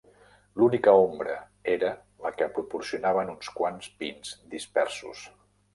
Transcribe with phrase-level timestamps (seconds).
[0.61, 1.35] L'única ombra
[1.75, 1.91] era
[2.25, 5.29] la que proporcionaven uns quants pins dispersos.